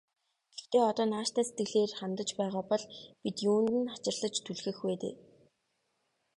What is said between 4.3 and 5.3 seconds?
түлхэх вэ дээ.